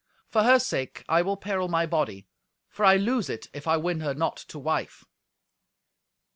For 0.31 0.41
her 0.41 0.57
sake 0.57 1.05
I 1.07 1.21
will 1.21 1.37
peril 1.37 1.67
my 1.67 1.85
body, 1.85 2.25
for 2.69 2.83
I 2.85 2.95
lose 2.95 3.29
it 3.29 3.49
if 3.53 3.67
I 3.67 3.77
win 3.77 3.99
her 3.99 4.15
not 4.15 4.37
to 4.47 4.57
wife." 4.57 5.05